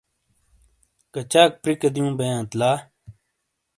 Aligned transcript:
کَچاک 1.13 1.51
پرِیکے 1.61 1.89
دِیوں 1.93 2.11
بئیانت 2.17 2.51
لا! 2.59 2.71